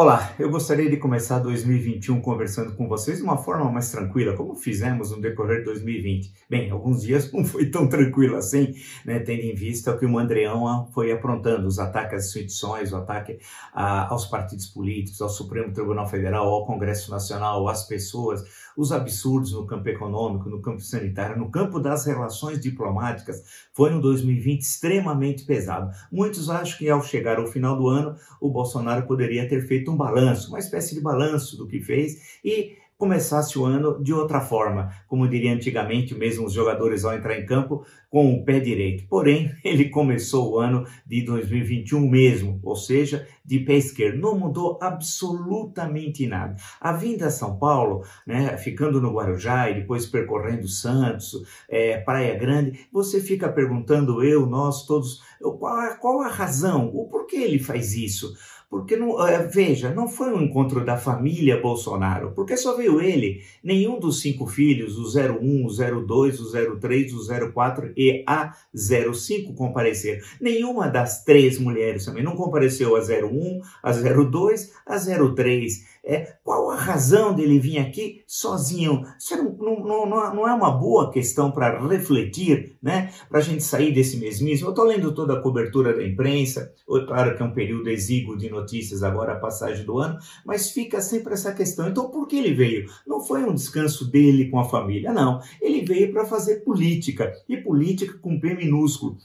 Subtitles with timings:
[0.00, 4.54] Olá, eu gostaria de começar 2021 conversando com vocês de uma forma mais tranquila, como
[4.54, 6.32] fizemos no decorrer de 2020.
[6.48, 10.08] Bem, alguns dias não foi tão tranquilo assim, né, tendo em vista o que o
[10.08, 13.40] Mandreão foi aprontando, os ataques às instituições, o ataque
[13.74, 18.44] a, aos partidos políticos, ao Supremo Tribunal Federal, ao Congresso Nacional, às pessoas,
[18.76, 23.42] os absurdos no campo econômico, no campo sanitário, no campo das relações diplomáticas.
[23.72, 25.90] Foi um 2020 extremamente pesado.
[26.12, 29.96] Muitos acham que ao chegar ao final do ano, o Bolsonaro poderia ter feito um
[29.96, 34.92] balanço, uma espécie de balanço do que fez e começasse o ano de outra forma,
[35.06, 39.06] como diria antigamente mesmo os jogadores ao entrar em campo com o pé direito.
[39.08, 44.20] Porém, ele começou o ano de 2021 mesmo, ou seja, de pé esquerdo.
[44.20, 46.56] Não mudou absolutamente nada.
[46.80, 51.34] A vinda a São Paulo, né, ficando no Guarujá e depois percorrendo Santos,
[51.68, 57.36] é, Praia Grande, você fica perguntando, eu, nós, todos, qual, qual a razão, o porquê
[57.36, 58.34] ele faz isso?
[58.70, 63.42] Porque, não, é, veja, não foi um encontro da família Bolsonaro, porque só veio ele.
[63.64, 69.54] Nenhum dos cinco filhos, o 01, o 02, o 03, o 04 e a 05
[69.54, 70.20] compareceram.
[70.38, 75.97] Nenhuma das três mulheres também não compareceu a 01, a 02, a 03.
[76.08, 79.02] É, qual a razão dele vir aqui sozinho?
[79.18, 83.12] Isso não, não, não, não é uma boa questão para refletir, né?
[83.28, 84.68] Para a gente sair desse mesmismo.
[84.68, 86.72] Eu estou lendo toda a cobertura da imprensa,
[87.06, 91.02] claro que é um período exíguo de notícias agora, a passagem do ano, mas fica
[91.02, 91.86] sempre essa questão.
[91.86, 92.86] Então, por que ele veio?
[93.06, 95.40] Não foi um descanso dele com a família, não.
[95.60, 99.18] Ele veio para fazer política, e política com P minúsculo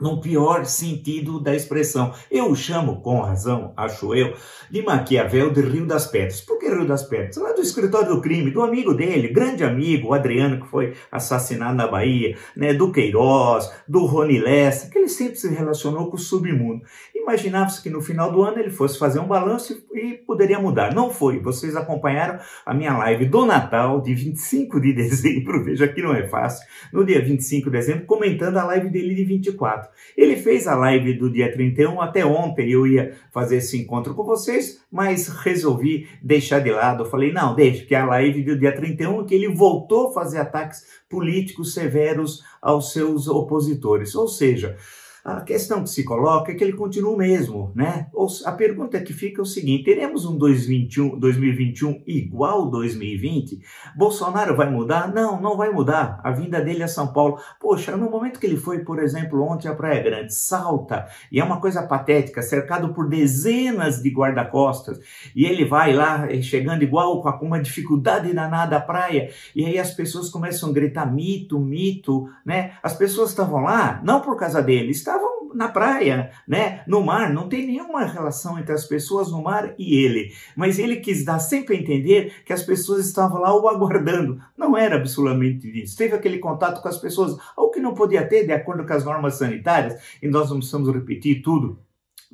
[0.00, 2.12] no pior sentido da expressão.
[2.30, 4.34] Eu o chamo, com razão, acho eu,
[4.70, 6.40] de Maquiavel de Rio das Pedras.
[6.40, 7.36] Por que Rio das Pedras?
[7.36, 11.76] Lá do escritório do crime, do amigo dele, grande amigo, o Adriano, que foi assassinado
[11.76, 16.18] na Bahia, né, do Queiroz, do Rony Lessa, que ele sempre se relacionou com o
[16.18, 16.82] submundo.
[17.14, 20.94] Imaginava-se que no final do ano ele fosse fazer um balanço e poderia mudar.
[20.94, 21.38] Não foi.
[21.38, 26.26] Vocês acompanharam a minha live do Natal, de 25 de dezembro, veja que não é
[26.26, 29.89] fácil, no dia 25 de dezembro, comentando a live dele de 24.
[30.16, 34.24] Ele fez a live do dia 31, até ontem eu ia fazer esse encontro com
[34.24, 37.04] vocês, mas resolvi deixar de lado.
[37.04, 40.12] Eu falei, não, deixa, que é a live do dia 31, que ele voltou a
[40.12, 44.14] fazer ataques políticos severos aos seus opositores.
[44.14, 44.76] Ou seja,
[45.24, 48.06] a questão que se coloca é que ele continua o mesmo, né?
[48.44, 53.60] A pergunta que fica é o seguinte: teremos um 2021, 2021 igual 2020?
[53.96, 55.12] Bolsonaro vai mudar?
[55.12, 56.20] Não, não vai mudar.
[56.22, 57.38] A vinda dele a São Paulo.
[57.60, 61.44] Poxa, no momento que ele foi, por exemplo, ontem à Praia Grande, salta, e é
[61.44, 64.98] uma coisa patética, cercado por dezenas de guarda-costas,
[65.34, 69.78] e ele vai lá, eh, chegando igual com uma dificuldade danada à praia, e aí
[69.78, 72.72] as pessoas começam a gritar mito, mito, né?
[72.82, 75.19] As pessoas estavam lá, não por causa dele, estavam
[75.54, 79.96] na praia, né, no mar, não tem nenhuma relação entre as pessoas no mar e
[80.04, 80.32] ele.
[80.56, 84.40] Mas ele quis dar sempre a entender que as pessoas estavam lá o aguardando.
[84.56, 85.96] Não era absolutamente isso.
[85.96, 89.04] Teve aquele contato com as pessoas, o que não podia ter de acordo com as
[89.04, 91.78] normas sanitárias, e nós não precisamos repetir tudo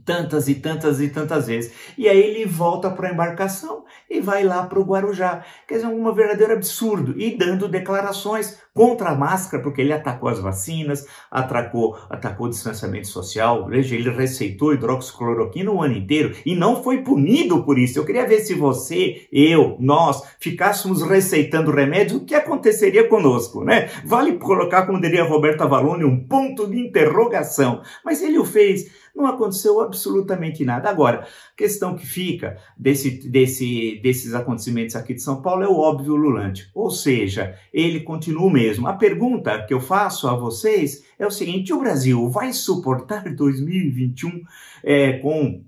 [0.04, 1.72] tantas e tantas e tantas vezes.
[1.96, 5.44] E aí ele volta para a embarcação e vai lá para o Guarujá.
[5.66, 7.18] Quer dizer, um verdadeiro absurdo.
[7.18, 13.08] E dando declarações contra a máscara, porque ele atacou as vacinas, atacou, atacou o distanciamento
[13.08, 17.98] social, veja, ele receitou hidroxicloroquina o ano inteiro e não foi punido por isso.
[17.98, 23.88] Eu queria ver se você, eu, nós, ficássemos receitando remédios, o que aconteceria conosco, né?
[24.04, 27.80] Vale colocar, como diria Roberta Valone, um ponto de interrogação.
[28.04, 30.90] Mas ele o fez, não aconteceu absolutamente nada.
[30.90, 31.26] Agora,
[31.56, 36.70] questão que fica desse, desse, desses acontecimentos aqui de São Paulo é o óbvio lulante,
[36.74, 38.88] ou seja, ele continua o mesmo mesmo.
[38.88, 44.42] A pergunta que eu faço a vocês é o seguinte: o Brasil vai suportar 2021
[44.82, 45.62] é, com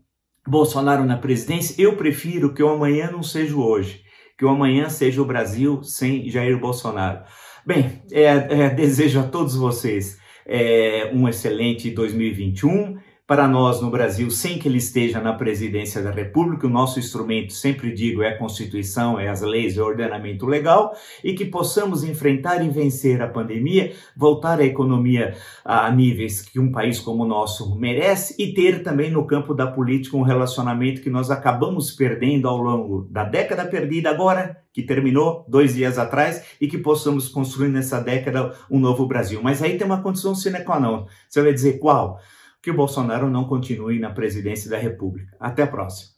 [0.47, 1.81] Bolsonaro na presidência?
[1.81, 4.03] Eu prefiro que o amanhã não seja hoje,
[4.36, 7.22] que o amanhã seja o Brasil sem Jair Bolsonaro.
[7.64, 12.97] Bem, é, é, desejo a todos vocês é, um excelente 2021
[13.28, 17.53] para nós no Brasil, sem que ele esteja na presidência da República, o nosso instrumento,
[17.53, 22.03] sempre digo, é a Constituição, é as leis, é o ordenamento legal, e que possamos
[22.03, 27.28] enfrentar e vencer a pandemia, voltar a economia a níveis que um país como o
[27.28, 32.48] nosso merece e ter também no campo da política um relacionamento que nós acabamos perdendo
[32.48, 37.69] ao longo da década perdida agora, que terminou dois dias atrás, e que possamos construir
[37.69, 39.41] nessa década um novo Brasil.
[39.42, 41.04] Mas aí tem uma condição sine qua non.
[41.28, 42.19] Você vai dizer qual?
[42.63, 45.37] Que o Bolsonaro não continue na presidência da República.
[45.39, 46.17] Até a próxima.